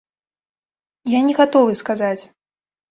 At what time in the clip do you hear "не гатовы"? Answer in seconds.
1.29-1.81